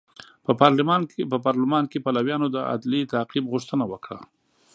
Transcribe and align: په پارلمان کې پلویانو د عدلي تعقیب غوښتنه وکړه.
په 1.33 1.37
پارلمان 1.51 1.83
کې 1.91 2.03
پلویانو 2.05 2.47
د 2.51 2.57
عدلي 2.73 3.01
تعقیب 3.13 3.45
غوښتنه 3.53 3.83
وکړه. 3.91 4.21